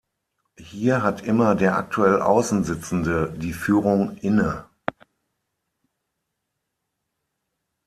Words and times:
Hier 0.57 1.03
hat 1.03 1.21
immer 1.21 1.53
der 1.53 1.77
aktuell 1.77 2.23
außen 2.23 2.63
Sitzende 2.63 3.31
die 3.37 3.53
Führung 3.53 4.17
inne. 4.17 4.65